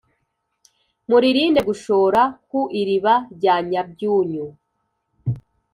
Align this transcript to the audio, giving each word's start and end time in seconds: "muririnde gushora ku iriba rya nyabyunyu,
"muririnde 1.09 1.59
gushora 1.69 2.21
ku 2.49 2.59
iriba 2.81 3.13
rya 3.35 3.55
nyabyunyu, 3.69 4.47